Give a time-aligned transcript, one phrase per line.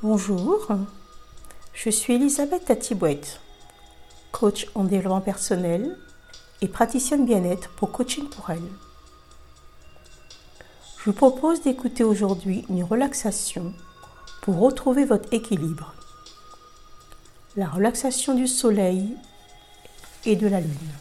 [0.00, 0.68] Bonjour,
[1.74, 3.40] je suis Elisabeth Tatibouette,
[4.30, 5.98] coach en développement personnel
[6.60, 8.62] et praticienne bien-être pour Coaching pour elle.
[10.98, 13.74] Je vous propose d'écouter aujourd'hui une relaxation
[14.42, 15.92] pour retrouver votre équilibre.
[17.56, 19.16] La relaxation du soleil
[20.24, 20.92] et de la lune.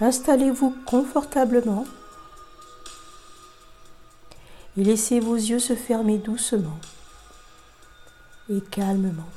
[0.00, 1.84] Installez-vous confortablement
[4.78, 6.78] et laissez vos yeux se fermer doucement
[8.48, 9.28] et calmement,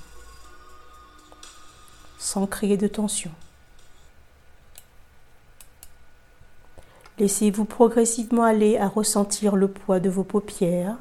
[2.18, 3.32] sans créer de tension.
[7.20, 10.98] Laissez-vous progressivement aller à ressentir le poids de vos paupières.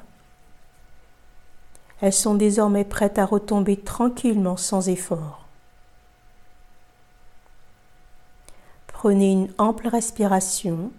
[2.00, 5.41] Elles sont désormais prêtes à retomber tranquillement sans effort.
[9.02, 10.92] Prenez une ample respiration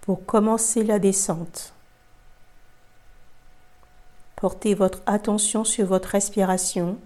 [0.00, 1.72] pour commencer la descente.
[4.34, 6.98] Portez votre attention sur votre respiration,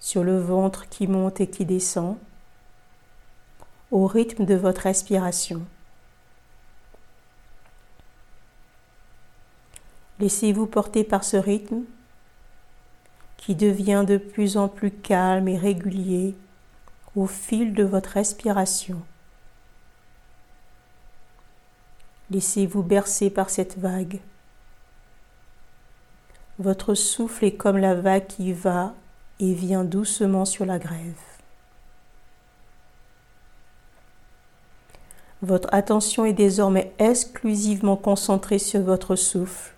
[0.00, 2.16] sur le ventre qui monte et qui descend,
[3.90, 5.60] au rythme de votre respiration.
[10.20, 11.82] Laissez-vous porter par ce rythme
[13.36, 16.34] qui devient de plus en plus calme et régulier
[17.16, 19.00] au fil de votre respiration.
[22.30, 24.20] Laissez-vous bercer par cette vague.
[26.58, 28.94] Votre souffle est comme la vague qui va
[29.40, 31.14] et vient doucement sur la grève.
[35.40, 39.72] Votre attention est désormais exclusivement concentrée sur votre souffle,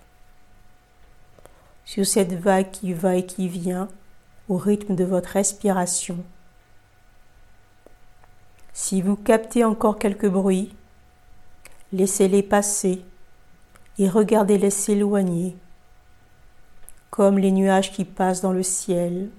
[1.85, 3.87] sur cette vague qui va et qui vient
[4.49, 6.17] au rythme de votre respiration.
[8.73, 10.73] Si vous captez encore quelques bruits,
[11.91, 13.03] laissez-les passer
[13.99, 15.57] et regardez-les s'éloigner,
[17.09, 19.29] comme les nuages qui passent dans le ciel.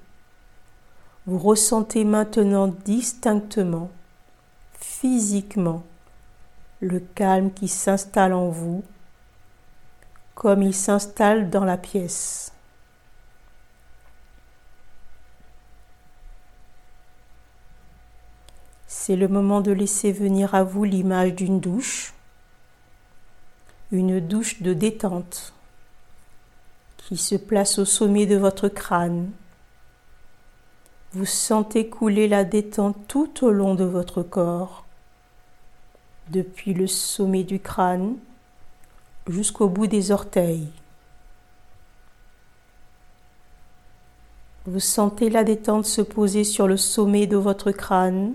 [1.26, 3.91] Vous ressentez maintenant distinctement,
[4.75, 5.82] physiquement,
[6.81, 8.82] le calme qui s'installe en vous,
[10.34, 12.52] comme il s'installe dans la pièce.
[19.05, 22.15] C'est le moment de laisser venir à vous l'image d'une douche,
[23.91, 25.55] une douche de détente
[26.99, 29.33] qui se place au sommet de votre crâne.
[31.15, 34.85] Vous sentez couler la détente tout au long de votre corps,
[36.29, 38.15] depuis le sommet du crâne
[39.27, 40.69] jusqu'au bout des orteils.
[44.67, 48.35] Vous sentez la détente se poser sur le sommet de votre crâne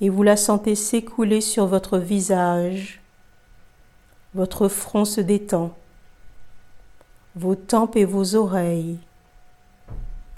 [0.00, 3.00] et vous la sentez s'écouler sur votre visage.
[4.34, 5.74] Votre front se détend,
[7.36, 8.98] vos tempes et vos oreilles,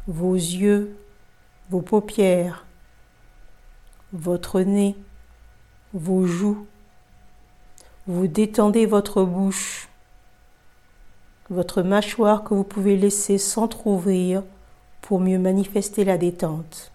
[0.07, 0.97] vos yeux,
[1.71, 2.67] vos paupières,
[4.13, 4.97] votre nez,
[5.93, 6.67] vos joues.
[8.07, 9.89] Vous détendez votre bouche,
[11.51, 14.45] votre mâchoire que vous pouvez laisser s'entr'ouvrir
[15.03, 16.93] pour mieux manifester la détente.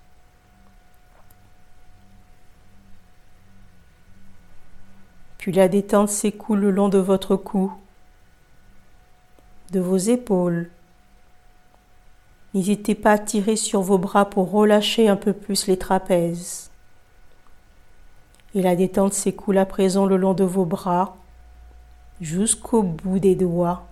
[5.42, 7.74] Puis la détente s'écoule le long de votre cou,
[9.72, 10.70] de vos épaules.
[12.54, 16.70] N'hésitez pas à tirer sur vos bras pour relâcher un peu plus les trapèzes.
[18.54, 21.18] Et la détente s'écoule à présent le long de vos bras
[22.22, 23.88] jusqu'au bout des doigts.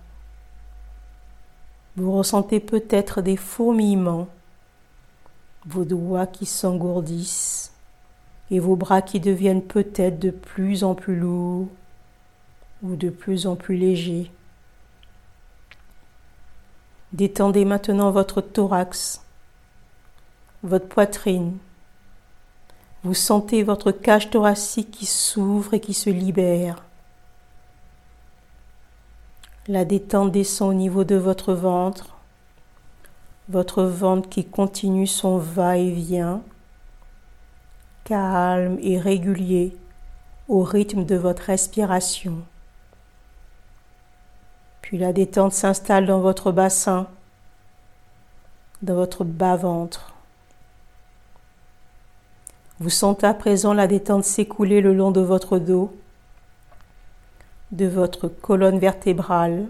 [1.96, 4.28] Vous ressentez peut-être des fourmillements,
[5.66, 7.69] vos doigts qui s'engourdissent
[8.50, 11.68] et vos bras qui deviennent peut-être de plus en plus lourds
[12.82, 14.30] ou de plus en plus légers.
[17.12, 19.22] Détendez maintenant votre thorax,
[20.62, 21.58] votre poitrine.
[23.02, 26.84] Vous sentez votre cage thoracique qui s'ouvre et qui se libère.
[29.68, 32.16] La détente descend au niveau de votre ventre,
[33.48, 36.42] votre ventre qui continue son va-et-vient
[38.10, 39.76] calme et régulier
[40.48, 42.38] au rythme de votre respiration.
[44.82, 47.06] Puis la détente s'installe dans votre bassin,
[48.82, 50.12] dans votre bas-ventre.
[52.80, 55.96] Vous sentez à présent la détente s'écouler le long de votre dos,
[57.70, 59.68] de votre colonne vertébrale,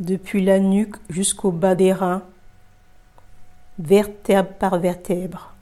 [0.00, 2.24] depuis la nuque jusqu'au bas des reins,
[3.78, 5.55] vertèbre par vertèbre.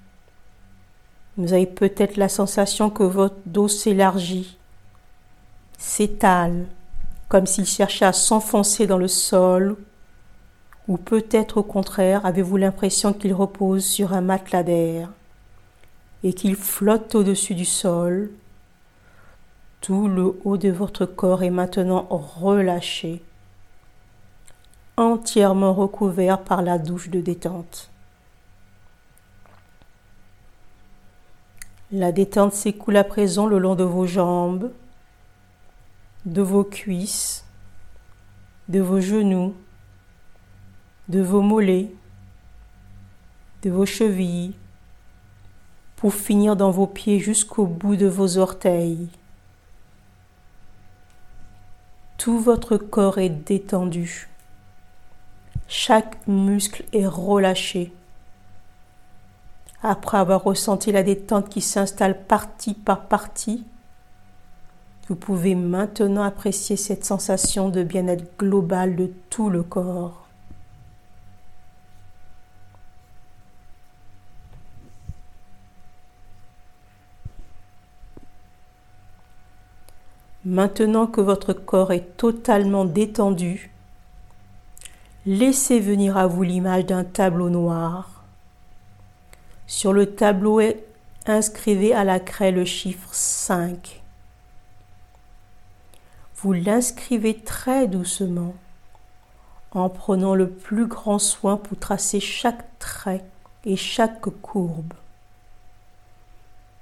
[1.37, 4.57] Vous avez peut-être la sensation que votre dos s'élargit,
[5.79, 6.67] s'étale,
[7.29, 9.77] comme s'il cherchait à s'enfoncer dans le sol,
[10.87, 15.11] ou peut-être au contraire avez-vous l'impression qu'il repose sur un matelas d'air
[16.23, 18.31] et qu'il flotte au-dessus du sol.
[19.81, 23.23] Tout le haut de votre corps est maintenant relâché,
[24.97, 27.91] entièrement recouvert par la douche de détente.
[31.97, 34.73] La détente s'écoule à présent le long de vos jambes,
[36.27, 37.45] de vos cuisses,
[38.69, 39.55] de vos genoux,
[41.09, 41.93] de vos mollets,
[43.63, 44.57] de vos chevilles,
[45.95, 49.09] pour finir dans vos pieds jusqu'au bout de vos orteils.
[52.19, 54.29] Tout votre corps est détendu.
[55.69, 57.93] Chaque muscle est relâché.
[59.87, 63.67] Après avoir ressenti la détente qui s'installe partie par partie,
[65.09, 70.27] vous pouvez maintenant apprécier cette sensation de bien-être global de tout le corps.
[80.47, 83.71] Maintenant que votre corps est totalement détendu,
[85.27, 88.14] laissez venir à vous l'image d'un tableau noir.
[89.67, 90.61] Sur le tableau,
[91.27, 94.03] inscrivez à la craie le chiffre 5.
[96.37, 98.55] Vous l'inscrivez très doucement
[99.73, 103.25] en prenant le plus grand soin pour tracer chaque trait
[103.65, 104.93] et chaque courbe.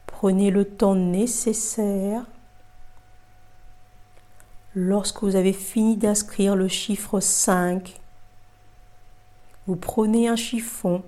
[0.07, 2.25] Prenez le temps nécessaire
[4.75, 8.01] Lorsque vous avez fini d'inscrire le chiffre 5,
[9.67, 11.03] vous prenez un chiffon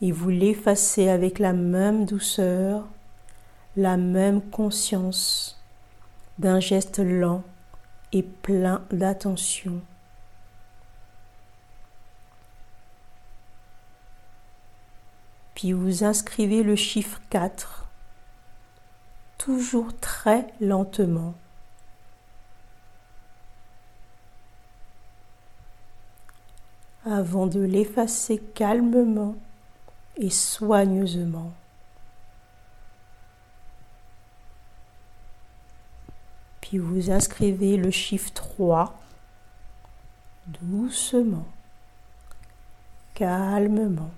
[0.00, 2.86] et vous l'effacez avec la même douceur,
[3.76, 5.60] la même conscience
[6.38, 7.42] d'un geste lent
[8.12, 9.80] et plein d'attention.
[15.54, 17.84] Puis vous inscrivez le chiffre 4,
[19.36, 21.34] toujours très lentement.
[27.10, 29.34] avant de l'effacer calmement
[30.18, 31.52] et soigneusement.
[36.60, 38.98] Puis vous inscrivez le chiffre 3
[40.48, 41.46] doucement,
[43.14, 44.10] calmement.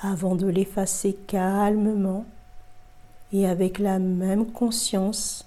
[0.00, 2.24] Avant de l'effacer calmement
[3.32, 5.46] et avec la même conscience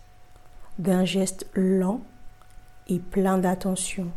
[0.80, 2.00] d'un geste lent
[2.88, 4.10] et plein d'attention.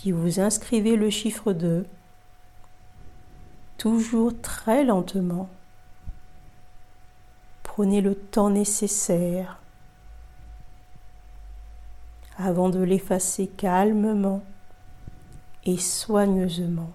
[0.00, 1.84] Puis vous inscrivez le chiffre 2,
[3.78, 5.48] toujours très lentement.
[7.64, 9.58] Prenez le temps nécessaire
[12.36, 14.44] avant de l'effacer calmement
[15.64, 16.92] et soigneusement.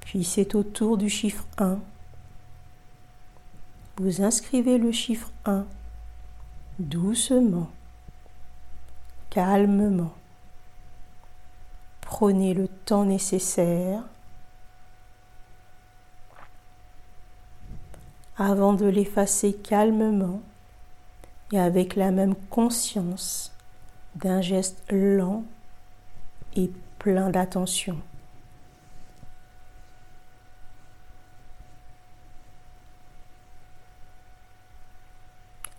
[0.00, 1.78] Puis c'est au tour du chiffre 1.
[3.98, 5.66] Vous inscrivez le chiffre 1
[6.78, 7.68] doucement,
[9.38, 10.10] calmement.
[12.00, 14.02] Prenez le temps nécessaire
[18.36, 20.40] avant de l'effacer calmement
[21.52, 23.52] et avec la même conscience
[24.16, 25.44] d'un geste lent
[26.56, 27.96] et plein d'attention.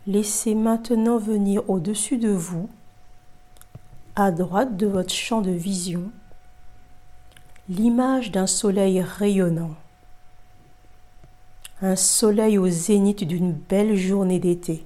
[0.08, 2.70] Laissez maintenant venir au-dessus de vous,
[4.16, 6.12] à droite de votre champ de vision,
[7.70, 9.75] l'image d'un soleil rayonnant.
[11.82, 14.86] Un soleil au zénith d'une belle journée d'été.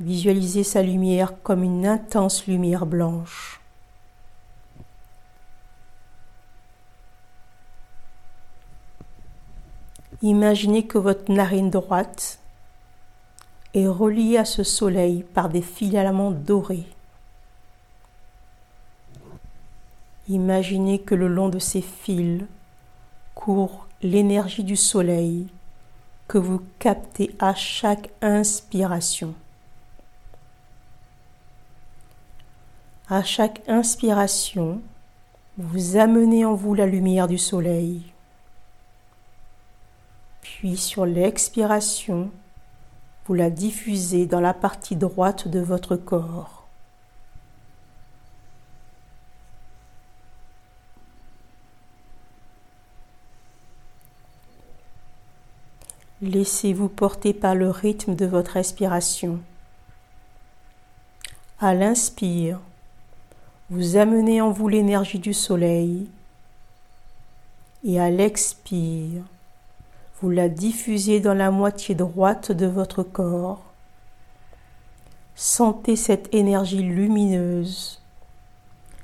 [0.00, 3.60] Visualisez sa lumière comme une intense lumière blanche.
[10.22, 12.38] Imaginez que votre narine droite
[13.74, 16.86] est relié à ce soleil par des filaments dorés.
[20.28, 22.44] Imaginez que le long de ces fils
[23.34, 25.48] court l'énergie du soleil
[26.28, 29.34] que vous captez à chaque inspiration.
[33.08, 34.80] À chaque inspiration,
[35.58, 38.02] vous amenez en vous la lumière du soleil.
[40.40, 42.30] Puis sur l'expiration,
[43.26, 46.61] vous la diffusez dans la partie droite de votre corps.
[56.22, 59.40] Laissez-vous porter par le rythme de votre respiration.
[61.58, 62.60] À l'inspire,
[63.70, 66.06] vous amenez en vous l'énergie du soleil
[67.82, 69.24] et à l'expire,
[70.20, 73.64] vous la diffusez dans la moitié droite de votre corps.
[75.34, 78.00] Sentez cette énergie lumineuse,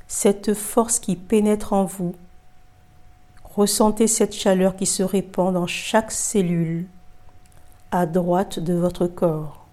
[0.06, 2.14] cette force qui pénètre en vous.
[3.42, 6.87] Ressentez cette chaleur qui se répand dans chaque cellule
[7.90, 9.66] à droite de votre corps.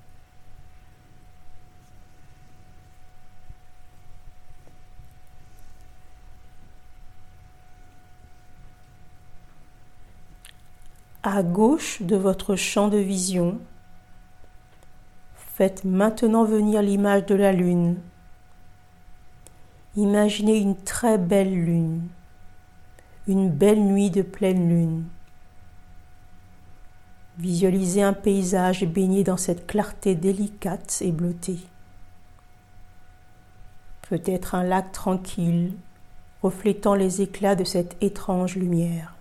[11.23, 13.59] À gauche de votre champ de vision,
[15.35, 17.97] faites maintenant venir l'image de la lune.
[19.97, 22.07] Imaginez une très belle lune,
[23.27, 25.03] une belle nuit de pleine lune.
[27.37, 31.59] Visualisez un paysage baigné dans cette clarté délicate et bleutée.
[34.09, 35.73] Peut-être un lac tranquille,
[36.41, 39.15] reflétant les éclats de cette étrange lumière.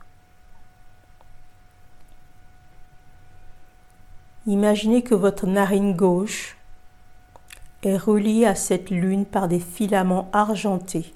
[4.46, 6.56] Imaginez que votre narine gauche
[7.82, 11.14] est reliée à cette lune par des filaments argentés.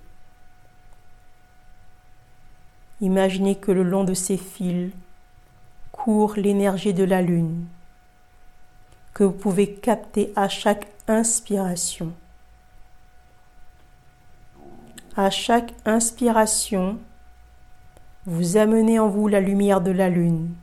[3.00, 4.92] Imaginez que le long de ces fils
[6.36, 7.66] l'énergie de la lune
[9.12, 12.12] que vous pouvez capter à chaque inspiration.
[15.16, 16.98] À chaque inspiration,
[18.26, 20.54] vous amenez en vous la lumière de la lune.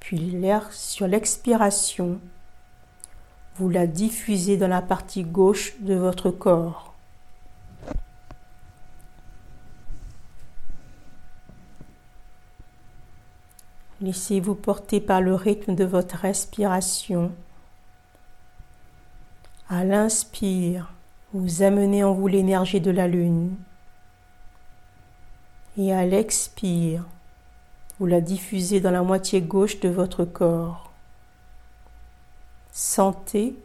[0.00, 2.20] Puis l'air sur l'expiration,
[3.56, 6.85] vous la diffusez dans la partie gauche de votre corps.
[14.02, 17.32] Laissez-vous porter par le rythme de votre respiration.
[19.70, 20.92] À l'inspire,
[21.32, 23.56] vous amenez en vous l'énergie de la lune.
[25.78, 27.04] Et à l'expire,
[27.98, 30.92] vous la diffusez dans la moitié gauche de votre corps.
[32.70, 33.56] Sentez,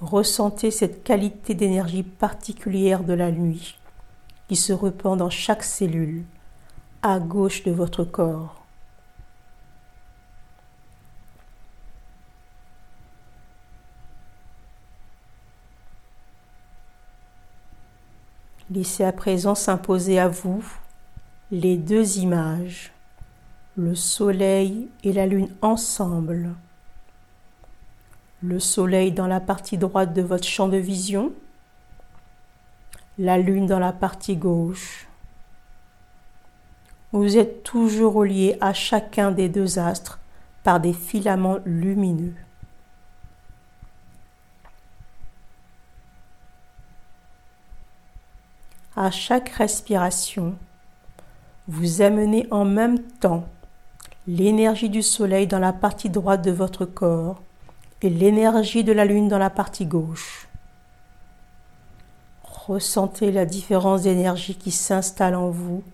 [0.00, 3.78] ressentez cette qualité d'énergie particulière de la nuit
[4.48, 6.24] qui se repend dans chaque cellule
[7.02, 8.55] à gauche de votre corps.
[18.76, 20.62] Laissez à présent s'imposer à vous
[21.50, 22.92] les deux images,
[23.74, 26.50] le soleil et la lune ensemble.
[28.42, 31.32] Le soleil dans la partie droite de votre champ de vision,
[33.16, 35.08] la lune dans la partie gauche.
[37.12, 40.20] Vous êtes toujours relié à chacun des deux astres
[40.64, 42.34] par des filaments lumineux.
[48.96, 50.56] À chaque respiration,
[51.68, 53.46] vous amenez en même temps
[54.26, 57.42] l'énergie du soleil dans la partie droite de votre corps
[58.00, 60.48] et l'énergie de la lune dans la partie gauche.
[62.42, 65.84] Ressentez la différence d'énergie qui s'installe en vous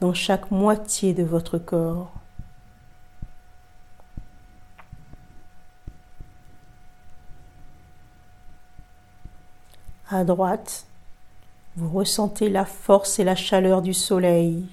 [0.00, 2.10] dans chaque moitié de votre corps.
[10.10, 10.86] À droite,
[11.76, 14.66] vous ressentez la force et la chaleur du soleil.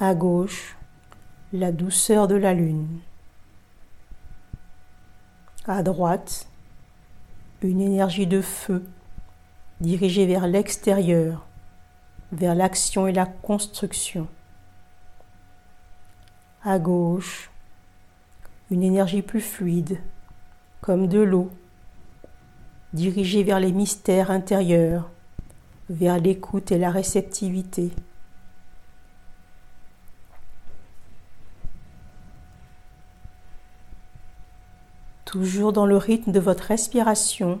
[0.00, 0.76] À gauche,
[1.52, 3.00] la douceur de la lune.
[5.66, 6.46] À droite,
[7.62, 8.84] une énergie de feu
[9.80, 11.46] dirigée vers l'extérieur,
[12.32, 14.28] vers l'action et la construction.
[16.62, 17.50] À gauche,
[18.70, 20.00] une énergie plus fluide,
[20.80, 21.50] comme de l'eau
[22.92, 25.10] dirigé vers les mystères intérieurs,
[25.90, 27.90] vers l'écoute et la réceptivité.
[35.24, 37.60] Toujours dans le rythme de votre respiration,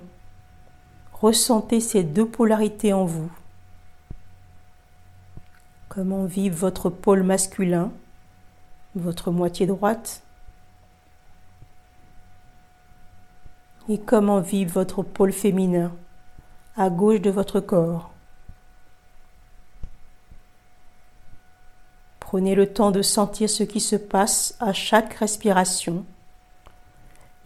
[1.12, 3.30] ressentez ces deux polarités en vous.
[5.90, 7.92] Comment vibre votre pôle masculin,
[8.94, 10.22] votre moitié droite,
[13.88, 15.92] et comment vibre votre pôle féminin
[16.76, 18.10] à gauche de votre corps?
[22.20, 26.04] Prenez le temps de sentir ce qui se passe à chaque respiration,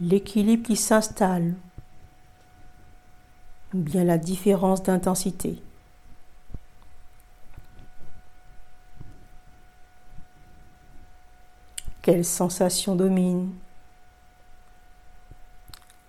[0.01, 1.55] l'équilibre qui s'installe,
[3.73, 5.63] ou bien la différence d'intensité.
[12.03, 13.53] Quelle sensation domine?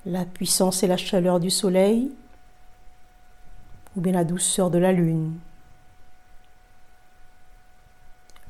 [0.05, 2.11] La puissance et la chaleur du soleil
[3.95, 5.37] ou bien la douceur de la lune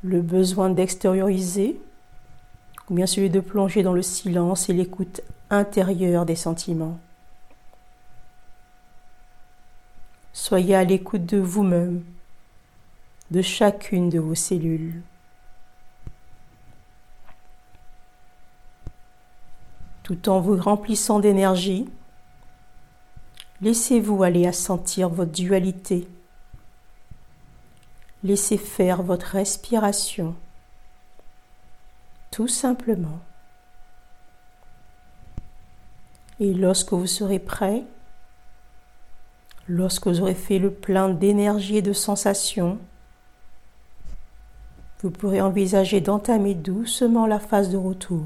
[0.03, 1.79] Le besoin d'extérioriser
[2.89, 6.99] ou bien celui de plonger dans le silence et l'écoute intérieure des sentiments
[10.35, 12.03] Soyez à l'écoute de vous-même,
[13.29, 15.03] de chacune de vos cellules.
[20.03, 21.89] Tout en vous remplissant d'énergie,
[23.61, 26.07] laissez-vous aller à sentir votre dualité.
[28.23, 30.35] Laissez faire votre respiration,
[32.31, 33.19] tout simplement.
[36.39, 37.83] Et lorsque vous serez prêt,
[39.67, 42.79] lorsque vous aurez fait le plein d'énergie et de sensations,
[45.01, 48.25] vous pourrez envisager d'entamer doucement la phase de retour.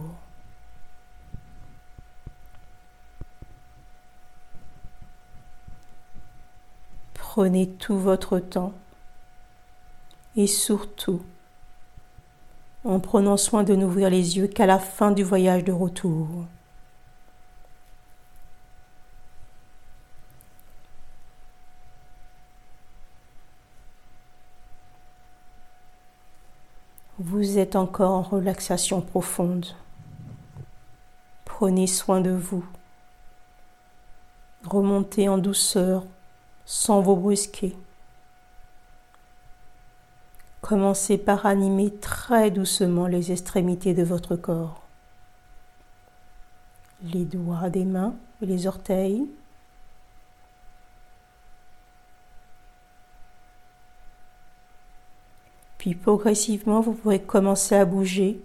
[7.38, 8.74] Prenez tout votre temps
[10.36, 11.22] et surtout
[12.84, 16.27] en prenant soin de n'ouvrir les yeux qu'à la fin du voyage de retour.
[27.20, 29.67] Vous êtes encore en relaxation profonde.
[31.46, 32.65] Prenez soin de vous.
[34.65, 36.08] Remontez en douceur
[36.67, 37.75] sans vous brusquer.
[40.59, 44.83] Commencez par animer très doucement les extrémités de votre corps,
[47.01, 49.25] les doigts des mains et les orteils.
[55.77, 58.42] Puis progressivement, vous pourrez commencer à bouger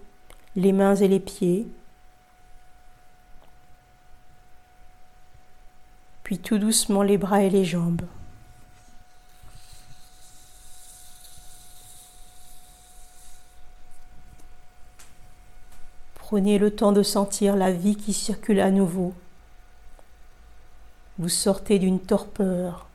[0.55, 1.67] les mains et les pieds
[6.39, 8.03] tout doucement les bras et les jambes.
[16.15, 19.13] Prenez le temps de sentir la vie qui circule à nouveau.
[21.19, 22.87] Vous sortez d'une torpeur.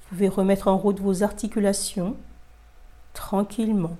[0.00, 2.16] Vous pouvez remettre en route vos articulations
[3.12, 3.98] tranquillement,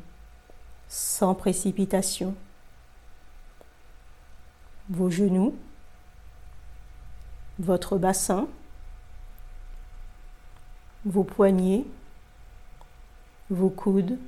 [0.89, 2.35] sans précipitation.
[4.89, 5.55] Vos genoux,
[7.59, 8.47] votre bassin,
[11.05, 11.85] vos poignets,
[13.51, 14.19] vos coudes,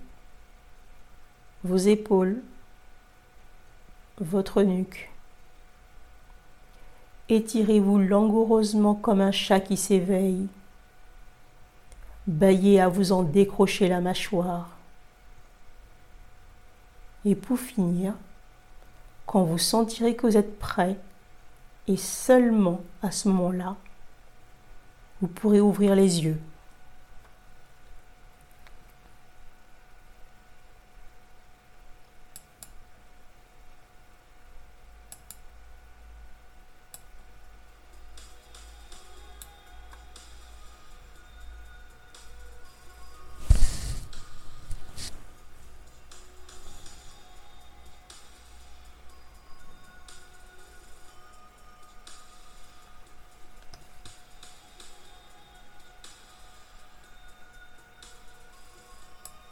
[1.65, 2.43] vos épaules,
[4.19, 5.11] votre nuque.
[7.29, 10.49] Étirez-vous langoureusement comme un chat qui s'éveille.
[12.27, 14.71] Baillez à vous en décrocher la mâchoire.
[17.25, 18.15] Et pour finir,
[19.27, 20.97] quand vous sentirez que vous êtes prêt,
[21.91, 23.75] et seulement à ce moment-là,
[25.21, 26.39] vous pourrez ouvrir les yeux.